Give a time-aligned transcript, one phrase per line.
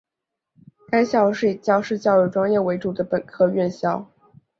[0.89, 4.09] 该校是以教师教育专业为主的本科院校。